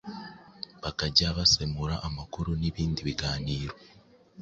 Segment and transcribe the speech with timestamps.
[0.83, 3.75] bakajya basemura amakuru n’ibindi biganiro